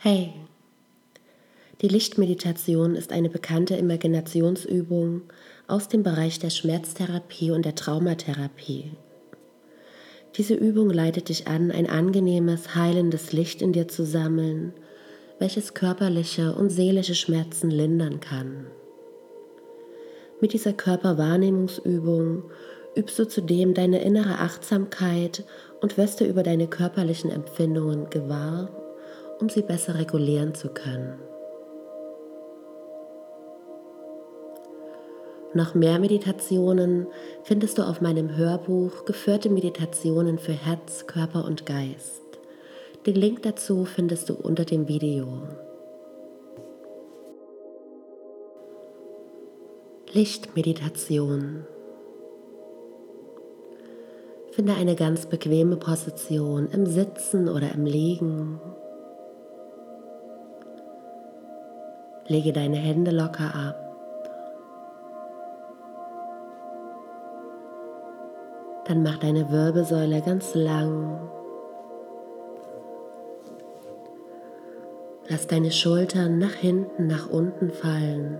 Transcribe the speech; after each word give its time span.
Hey, 0.00 0.32
die 1.82 1.88
Lichtmeditation 1.88 2.94
ist 2.94 3.10
eine 3.10 3.28
bekannte 3.28 3.74
Imaginationsübung 3.74 5.22
aus 5.66 5.88
dem 5.88 6.04
Bereich 6.04 6.38
der 6.38 6.50
Schmerztherapie 6.50 7.50
und 7.50 7.64
der 7.64 7.74
Traumatherapie. 7.74 8.92
Diese 10.36 10.54
Übung 10.54 10.90
leitet 10.90 11.30
dich 11.30 11.48
an, 11.48 11.72
ein 11.72 11.90
angenehmes, 11.90 12.76
heilendes 12.76 13.32
Licht 13.32 13.60
in 13.60 13.72
dir 13.72 13.88
zu 13.88 14.04
sammeln, 14.04 14.72
welches 15.40 15.74
körperliche 15.74 16.54
und 16.54 16.70
seelische 16.70 17.16
Schmerzen 17.16 17.72
lindern 17.72 18.20
kann. 18.20 18.68
Mit 20.40 20.52
dieser 20.52 20.74
Körperwahrnehmungsübung 20.74 22.44
übst 22.94 23.18
du 23.18 23.26
zudem 23.26 23.74
deine 23.74 24.00
innere 24.00 24.38
Achtsamkeit 24.38 25.42
und 25.80 25.98
wirst 25.98 26.20
du 26.20 26.24
über 26.24 26.44
deine 26.44 26.68
körperlichen 26.68 27.32
Empfindungen 27.32 28.10
gewahr 28.10 28.70
um 29.40 29.48
sie 29.48 29.62
besser 29.62 29.94
regulieren 29.94 30.54
zu 30.54 30.68
können. 30.68 31.20
Noch 35.54 35.74
mehr 35.74 35.98
Meditationen 35.98 37.06
findest 37.42 37.78
du 37.78 37.82
auf 37.82 38.00
meinem 38.00 38.36
Hörbuch 38.36 39.06
Geführte 39.06 39.48
Meditationen 39.48 40.38
für 40.38 40.52
Herz, 40.52 41.06
Körper 41.06 41.46
und 41.46 41.64
Geist. 41.64 42.22
Den 43.06 43.14
Link 43.14 43.42
dazu 43.42 43.86
findest 43.86 44.28
du 44.28 44.34
unter 44.34 44.64
dem 44.64 44.88
Video. 44.88 45.26
Lichtmeditation. 50.12 51.64
Finde 54.50 54.74
eine 54.74 54.96
ganz 54.96 55.26
bequeme 55.26 55.76
Position 55.76 56.68
im 56.72 56.84
Sitzen 56.86 57.48
oder 57.48 57.72
im 57.72 57.86
Liegen 57.86 58.60
Lege 62.28 62.52
deine 62.52 62.76
Hände 62.76 63.10
locker 63.10 63.54
ab. 63.54 63.88
Dann 68.86 69.02
mach 69.02 69.18
deine 69.18 69.50
Wirbelsäule 69.50 70.22
ganz 70.22 70.54
lang. 70.54 71.28
Lass 75.28 75.46
deine 75.46 75.70
Schultern 75.70 76.38
nach 76.38 76.54
hinten, 76.54 77.06
nach 77.06 77.28
unten 77.30 77.70
fallen. 77.70 78.38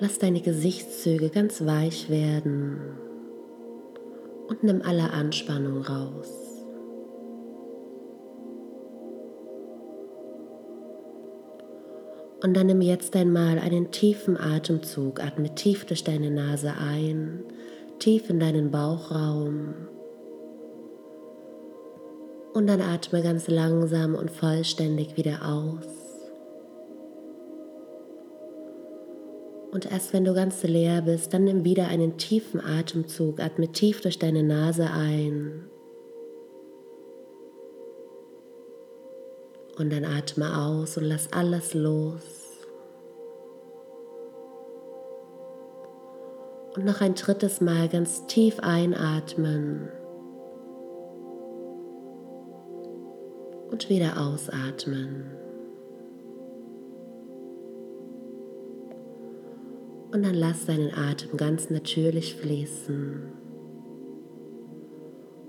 Lass 0.00 0.18
deine 0.18 0.40
Gesichtszüge 0.40 1.28
ganz 1.28 1.66
weich 1.66 2.08
werden 2.08 2.80
und 4.48 4.62
nimm 4.62 4.82
alle 4.82 5.10
Anspannung 5.10 5.82
raus. 5.82 6.47
Und 12.40 12.54
dann 12.54 12.66
nimm 12.66 12.80
jetzt 12.80 13.16
einmal 13.16 13.58
einen 13.58 13.90
tiefen 13.90 14.36
Atemzug. 14.36 15.20
Atme 15.20 15.54
tief 15.54 15.84
durch 15.86 16.04
deine 16.04 16.30
Nase 16.30 16.72
ein, 16.78 17.42
tief 17.98 18.30
in 18.30 18.38
deinen 18.38 18.70
Bauchraum. 18.70 19.74
Und 22.54 22.66
dann 22.68 22.80
atme 22.80 23.22
ganz 23.22 23.48
langsam 23.48 24.14
und 24.14 24.30
vollständig 24.30 25.16
wieder 25.16 25.44
aus. 25.44 25.86
Und 29.72 29.90
erst 29.90 30.12
wenn 30.12 30.24
du 30.24 30.32
ganz 30.32 30.62
leer 30.62 31.02
bist, 31.02 31.34
dann 31.34 31.44
nimm 31.44 31.64
wieder 31.64 31.88
einen 31.88 32.16
tiefen 32.18 32.60
Atemzug. 32.60 33.40
Atme 33.40 33.68
tief 33.68 34.00
durch 34.00 34.18
deine 34.18 34.42
Nase 34.42 34.90
ein 34.90 35.67
Und 39.78 39.92
dann 39.92 40.04
atme 40.04 40.58
aus 40.58 40.96
und 40.96 41.04
lass 41.04 41.32
alles 41.32 41.72
los. 41.72 42.48
Und 46.74 46.84
noch 46.84 47.00
ein 47.00 47.14
drittes 47.14 47.60
Mal 47.60 47.88
ganz 47.88 48.26
tief 48.26 48.58
einatmen. 48.58 49.88
Und 53.70 53.88
wieder 53.88 54.20
ausatmen. 54.20 55.26
Und 60.10 60.24
dann 60.24 60.34
lass 60.34 60.66
deinen 60.66 60.92
Atem 60.92 61.36
ganz 61.36 61.70
natürlich 61.70 62.34
fließen. 62.34 63.32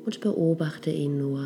Und 0.06 0.22
beobachte 0.22 0.92
ihn 0.92 1.18
nur. 1.18 1.46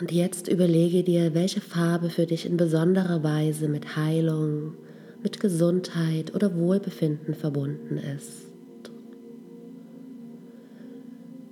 Und 0.00 0.10
jetzt 0.10 0.48
überlege 0.48 1.04
dir, 1.04 1.34
welche 1.34 1.60
Farbe 1.60 2.10
für 2.10 2.26
dich 2.26 2.46
in 2.46 2.56
besonderer 2.56 3.22
Weise 3.22 3.68
mit 3.68 3.96
Heilung, 3.96 4.74
mit 5.22 5.38
Gesundheit 5.38 6.34
oder 6.34 6.56
Wohlbefinden 6.56 7.34
verbunden 7.34 7.98
ist. 7.98 8.50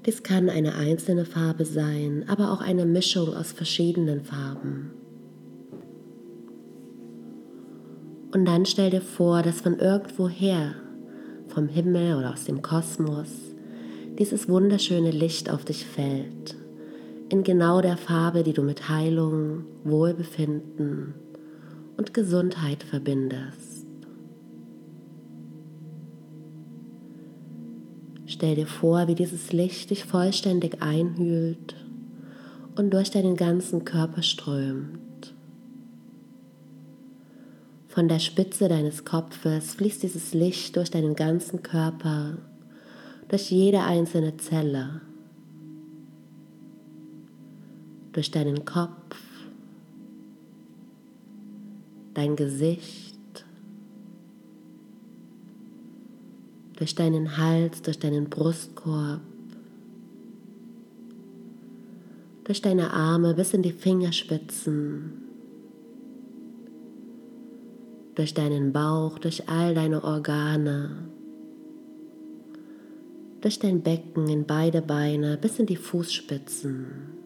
Dies 0.05 0.25
kann 0.25 0.51
eine 0.51 0.75
einzelne 0.75 1.25
Farbe 1.25 1.65
sein, 1.65 2.25
aber 2.27 2.51
auch 2.51 2.61
eine 2.61 2.85
Mischung 2.85 3.33
aus 3.35 3.53
verschiedenen 3.53 4.25
Farben. 4.25 4.91
Und 8.33 8.45
dann 8.47 8.67
stell 8.67 8.91
dir 8.91 9.03
vor, 9.03 9.43
dass 9.43 9.61
von 9.61 9.79
irgendwoher, 9.79 10.75
vom 11.47 11.69
Himmel 11.69 12.17
oder 12.17 12.33
aus 12.33 12.45
dem 12.45 12.61
Kosmos, 12.61 13.31
dieses 14.19 14.49
wunderschöne 14.49 15.13
Licht 15.13 15.49
auf 15.49 15.65
dich 15.65 15.87
fällt 15.87 16.57
in 17.33 17.45
genau 17.45 17.81
der 17.81 17.97
Farbe, 17.97 18.43
die 18.43 18.53
du 18.53 18.63
mit 18.63 18.91
Heilung, 18.91 19.65
Wohlbefinden 19.85 21.15
und 21.97 22.13
Gesundheit 22.13 22.83
verbindest. 22.83 23.87
Stell 28.27 28.55
dir 28.55 28.67
vor, 28.67 29.09
wie 29.09 29.15
dieses 29.15 29.51
Licht 29.51 29.89
dich 29.89 30.05
vollständig 30.05 30.83
einhüllt 30.83 31.75
und 32.77 32.93
durch 32.93 33.11
deinen 33.11 33.37
ganzen 33.37 33.87
Körper 33.87 34.23
strömt. 34.23 35.35
Von 37.89 38.09
der 38.09 38.19
Spitze 38.19 38.69
deines 38.69 39.07
Kopfes 39.07 39.75
fließt 39.77 40.03
dieses 40.03 40.35
Licht 40.35 40.77
durch 40.77 40.91
deinen 40.91 41.17
ganzen 41.17 41.63
Körper, 41.63 42.37
durch 43.29 43.51
jede 43.51 43.85
einzelne 43.85 44.37
Zelle 44.37 45.01
durch 48.13 48.31
deinen 48.31 48.65
Kopf, 48.65 49.17
dein 52.15 52.37
Gesicht, 52.37 53.19
durch 56.77 56.95
deinen 56.95 57.37
Hals, 57.39 57.83
durch 57.83 57.99
deinen 57.99 58.29
Brustkorb, 58.29 59.21
durch 62.45 62.61
deine 62.61 62.93
Arme 62.93 63.35
bis 63.35 63.55
in 63.55 63.63
die 63.63 63.73
Fingerspitzen, 63.73 65.13
durch 68.15 68.35
deinen 68.35 68.73
Bauch, 68.73 69.19
durch 69.19 69.49
all 69.49 69.75
deine 69.75 70.05
Organe, 70.05 71.09
durch 73.41 73.59
dein 73.59 73.83
Becken 73.83 74.29
in 74.29 74.45
beide 74.45 74.83
Beine 74.83 75.39
bis 75.39 75.59
in 75.59 75.67
die 75.67 75.77
Fußspitzen. 75.77 77.23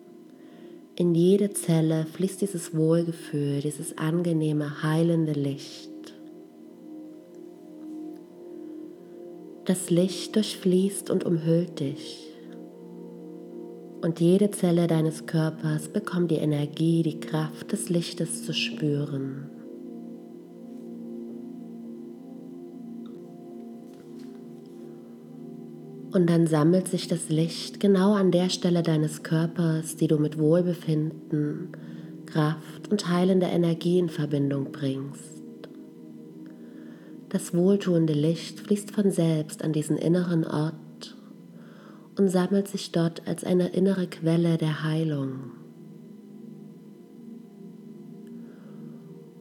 In 0.99 1.15
jede 1.15 1.51
Zelle 1.53 2.07
fließt 2.07 2.41
dieses 2.41 2.75
Wohlgefühl, 2.75 3.61
dieses 3.61 3.99
angenehme, 3.99 4.83
heilende 4.83 5.33
Licht. 5.33 5.91
Das 9.67 9.91
Licht 9.91 10.37
durchfließt 10.37 11.11
und 11.11 11.25
umhüllt 11.25 11.81
dich. 11.81 12.31
Und 14.01 14.21
jede 14.21 14.51
Zelle 14.53 14.87
deines 14.87 15.27
Körpers 15.27 15.89
bekommt 15.89 16.31
die 16.31 16.37
Energie, 16.37 17.03
die 17.03 17.21
Kraft 17.21 17.73
des 17.73 17.91
Lichtes 17.91 18.47
zu 18.47 18.55
spüren. 18.55 19.51
Und 26.17 26.31
dann 26.31 26.47
sammelt 26.47 26.89
sich 26.89 27.09
das 27.09 27.29
Licht 27.29 27.79
genau 27.79 28.15
an 28.15 28.31
der 28.31 28.49
Stelle 28.49 28.83
deines 28.83 29.23
Körpers, 29.23 29.97
die 29.97 30.07
du 30.07 30.17
mit 30.17 30.39
Wohlbefinden, 30.39 31.73
Kraft 32.25 32.89
und 32.91 33.11
heilender 33.11 33.51
Energie 33.51 33.99
in 33.99 34.09
Verbindung 34.09 34.73
bringst. 34.73 35.43
Das 37.29 37.53
wohltuende 37.53 38.15
Licht 38.15 38.61
fließt 38.61 38.93
von 38.93 39.11
selbst 39.11 39.63
an 39.63 39.75
diesen 39.75 39.99
inneren 39.99 40.47
Ort 40.47 41.19
und 42.17 42.31
sammelt 42.31 42.69
sich 42.69 42.93
dort 42.93 43.29
als 43.29 43.45
eine 43.45 43.69
innere 43.69 44.07
Quelle 44.07 44.57
der 44.57 44.85
Heilung. 44.85 45.51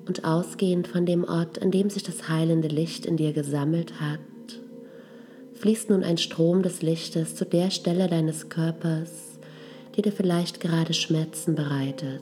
Und 0.09 0.25
ausgehend 0.25 0.89
von 0.89 1.05
dem 1.05 1.23
Ort, 1.23 1.61
an 1.61 1.71
dem 1.71 1.89
sich 1.89 2.03
das 2.03 2.27
heilende 2.27 2.67
Licht 2.67 3.05
in 3.05 3.15
dir 3.15 3.31
gesammelt 3.31 4.01
hat, 4.01 4.19
fließt 5.55 5.89
nun 5.89 6.03
ein 6.03 6.17
Strom 6.17 6.61
des 6.61 6.81
Lichtes 6.81 7.35
zu 7.35 7.45
der 7.45 7.71
Stelle 7.71 8.07
deines 8.07 8.49
Körpers, 8.49 9.39
die 9.95 10.01
dir 10.01 10.11
vielleicht 10.11 10.59
gerade 10.59 10.93
Schmerzen 10.93 11.55
bereitet. 11.55 12.21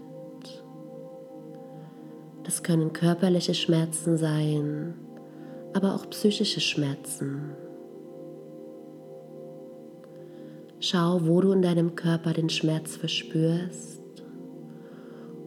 Das 2.44 2.62
können 2.62 2.94
körperliche 2.94 3.53
Schmerzen 3.53 4.18
sein, 4.18 4.94
aber 5.74 5.95
auch 5.95 6.09
psychische 6.09 6.59
Schmerzen. 6.59 7.51
Schau, 10.80 11.21
wo 11.25 11.39
du 11.39 11.53
in 11.53 11.62
deinem 11.62 11.95
Körper 11.95 12.33
den 12.33 12.50
Schmerz 12.50 12.97
verspürst 12.97 14.01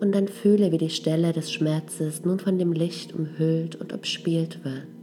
und 0.01 0.15
dann 0.15 0.29
fühle, 0.29 0.73
wie 0.73 0.79
die 0.79 0.91
Stelle 0.91 1.33
des 1.33 1.53
Schmerzes 1.53 2.25
nun 2.25 2.39
von 2.39 2.59
dem 2.59 2.73
Licht 2.73 3.15
umhüllt 3.15 3.77
und 3.77 3.93
umspielt 3.93 4.65
wird. 4.65 4.96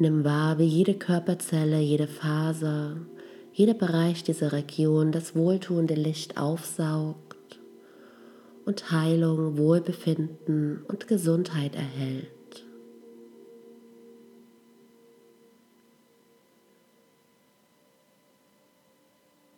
Nimm 0.00 0.24
wahr, 0.24 0.60
wie 0.60 0.64
jede 0.64 0.94
Körperzelle, 0.94 1.80
jede 1.80 2.06
Faser, 2.06 2.98
jeder 3.52 3.74
Bereich 3.74 4.22
dieser 4.22 4.52
Region 4.52 5.10
das 5.10 5.34
wohltuende 5.34 5.94
Licht 5.94 6.38
aufsaugt 6.38 7.58
und 8.64 8.92
Heilung, 8.92 9.58
Wohlbefinden 9.58 10.84
und 10.86 11.08
Gesundheit 11.08 11.74
erhält. 11.74 12.28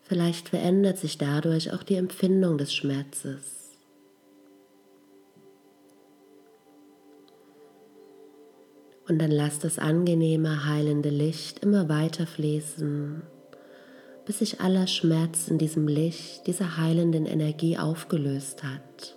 Vielleicht 0.01 0.49
verändert 0.49 0.97
sich 0.97 1.19
dadurch 1.19 1.71
auch 1.73 1.83
die 1.83 1.97
Empfindung 1.97 2.57
des 2.57 2.75
Schmerzes. 2.75 3.60
Und 9.11 9.19
dann 9.19 9.33
lass 9.33 9.59
das 9.59 9.81
angenehme, 9.81 10.67
heilende 10.67 11.09
Licht 11.09 11.59
immer 11.65 11.89
weiter 11.89 12.29
fließen, 12.29 13.23
bis 14.25 14.39
sich 14.39 14.61
aller 14.61 14.87
Schmerz 14.87 15.49
in 15.49 15.59
diesem 15.59 15.89
Licht, 15.89 16.47
dieser 16.47 16.77
heilenden 16.77 17.27
Energie 17.27 17.77
aufgelöst 17.77 18.63
hat. 18.63 19.17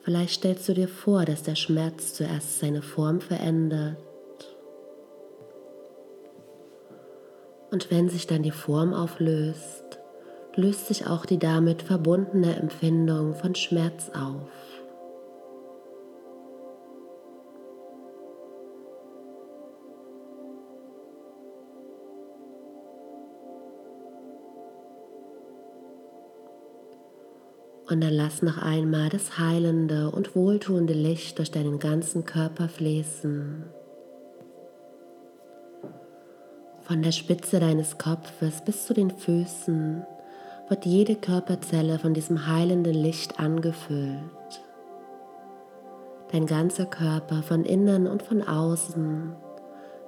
Vielleicht 0.00 0.34
stellst 0.34 0.68
du 0.68 0.74
dir 0.74 0.88
vor, 0.88 1.24
dass 1.24 1.44
der 1.44 1.54
Schmerz 1.54 2.14
zuerst 2.14 2.58
seine 2.58 2.82
Form 2.82 3.20
verändert 3.20 3.96
Und 7.72 7.90
wenn 7.90 8.10
sich 8.10 8.26
dann 8.26 8.42
die 8.42 8.50
Form 8.50 8.92
auflöst, 8.92 9.98
löst 10.56 10.88
sich 10.88 11.06
auch 11.06 11.24
die 11.24 11.38
damit 11.38 11.80
verbundene 11.80 12.54
Empfindung 12.56 13.34
von 13.34 13.54
Schmerz 13.54 14.10
auf. 14.10 14.71
Und 27.92 28.00
dann 28.00 28.14
lass 28.14 28.40
noch 28.40 28.56
einmal 28.56 29.10
das 29.10 29.38
heilende 29.38 30.10
und 30.10 30.34
wohltuende 30.34 30.94
Licht 30.94 31.36
durch 31.36 31.50
deinen 31.50 31.78
ganzen 31.78 32.24
Körper 32.24 32.70
fließen. 32.70 33.64
Von 36.80 37.02
der 37.02 37.12
Spitze 37.12 37.60
deines 37.60 37.98
Kopfes 37.98 38.64
bis 38.64 38.86
zu 38.86 38.94
den 38.94 39.10
Füßen 39.10 40.06
wird 40.70 40.86
jede 40.86 41.16
Körperzelle 41.16 41.98
von 41.98 42.14
diesem 42.14 42.46
heilenden 42.46 42.94
Licht 42.94 43.38
angefüllt. 43.38 44.62
Dein 46.30 46.46
ganzer 46.46 46.86
Körper 46.86 47.42
von 47.42 47.66
innen 47.66 48.06
und 48.06 48.22
von 48.22 48.40
außen 48.40 49.36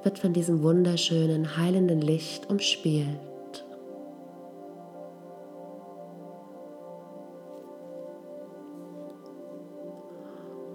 wird 0.02 0.19
von 0.19 0.32
diesem 0.32 0.62
wunderschönen 0.62 1.58
heilenden 1.58 2.00
Licht 2.00 2.48
umspielt. 2.48 3.33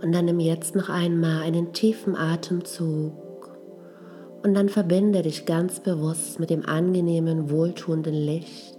Und 0.01 0.13
dann 0.13 0.25
nimm 0.25 0.39
jetzt 0.39 0.75
noch 0.75 0.89
einmal 0.89 1.41
einen 1.43 1.73
tiefen 1.73 2.15
Atemzug 2.15 3.13
und 4.43 4.53
dann 4.53 4.69
verbinde 4.69 5.21
dich 5.21 5.45
ganz 5.45 5.81
bewusst 5.81 6.39
mit 6.39 6.49
dem 6.49 6.65
angenehmen, 6.65 7.49
wohltuenden 7.49 8.13
Licht 8.13 8.77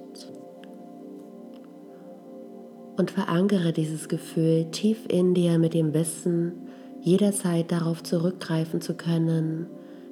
und 2.97 3.11
verankere 3.11 3.73
dieses 3.73 4.09
Gefühl 4.09 4.67
tief 4.71 5.07
in 5.09 5.35
dir 5.35 5.59
mit 5.59 5.75
dem 5.75 5.95
Wissen, 5.95 6.53
jederzeit 7.01 7.73
darauf 7.73 8.03
zurückgreifen 8.03 8.81
zu 8.81 8.95
können, 8.95 9.67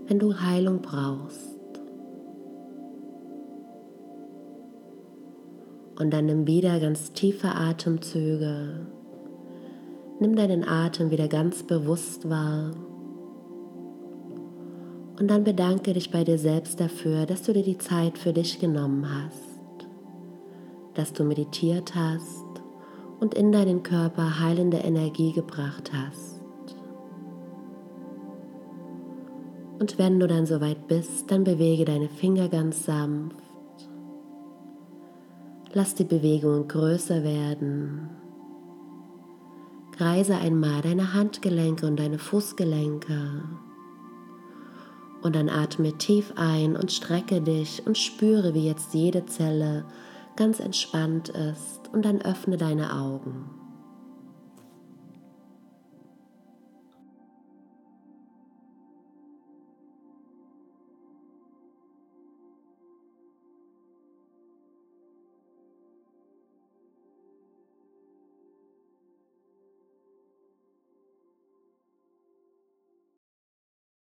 wenn 0.06 0.18
du 0.18 0.40
Heilung 0.40 0.80
brauchst. 0.80 1.58
Und 5.98 6.12
dann 6.12 6.26
nimm 6.26 6.46
wieder 6.46 6.80
ganz 6.80 7.12
tiefe 7.12 7.48
Atemzüge. 7.48 8.86
Nimm 10.20 10.36
deinen 10.36 10.66
Atem 10.66 11.10
wieder 11.10 11.28
ganz 11.28 11.62
bewusst 11.62 12.28
wahr 12.28 12.72
und 15.18 15.28
dann 15.28 15.42
bedanke 15.42 15.94
dich 15.94 16.10
bei 16.10 16.22
dir 16.22 16.38
selbst 16.38 16.80
dafür, 16.80 17.26
dass 17.26 17.42
du 17.42 17.52
dir 17.52 17.64
die 17.64 17.78
Zeit 17.78 18.18
für 18.18 18.32
dich 18.32 18.60
genommen 18.60 19.04
hast, 19.08 19.88
dass 20.94 21.12
du 21.12 21.24
meditiert 21.24 21.94
hast 21.94 22.44
und 23.18 23.34
in 23.34 23.50
deinen 23.50 23.82
Körper 23.82 24.38
heilende 24.40 24.78
Energie 24.78 25.32
gebracht 25.32 25.90
hast. 25.92 26.40
Und 29.80 29.98
wenn 29.98 30.20
du 30.20 30.28
dann 30.28 30.46
soweit 30.46 30.86
bist, 30.86 31.30
dann 31.30 31.44
bewege 31.44 31.84
deine 31.84 32.08
Finger 32.08 32.48
ganz 32.48 32.84
sanft. 32.84 33.36
Lass 35.72 35.94
die 35.94 36.04
Bewegungen 36.04 36.66
größer 36.68 37.22
werden. 37.24 38.17
Kreise 39.98 40.36
einmal 40.36 40.80
deine 40.80 41.12
Handgelenke 41.12 41.84
und 41.84 41.98
deine 41.98 42.20
Fußgelenke. 42.20 43.42
Und 45.22 45.34
dann 45.34 45.48
atme 45.48 45.98
tief 45.98 46.32
ein 46.36 46.76
und 46.76 46.92
strecke 46.92 47.40
dich 47.40 47.84
und 47.84 47.98
spüre, 47.98 48.54
wie 48.54 48.64
jetzt 48.64 48.94
jede 48.94 49.26
Zelle 49.26 49.84
ganz 50.36 50.60
entspannt 50.60 51.30
ist. 51.30 51.92
Und 51.92 52.04
dann 52.04 52.22
öffne 52.22 52.56
deine 52.56 52.94
Augen. 52.94 53.57